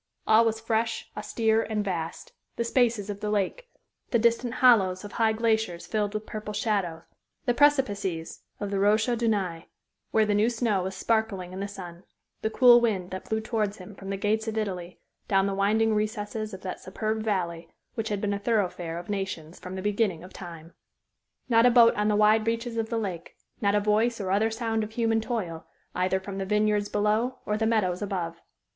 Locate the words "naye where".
9.27-10.25